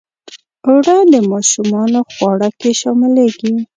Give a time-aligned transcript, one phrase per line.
[0.67, 3.53] اوړه د ماشومانو خواړه کې شاملیږي